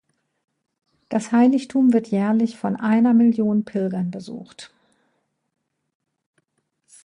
[1.09, 4.73] Das Heiligtum wird jährlich von einer Million Pilgern besucht.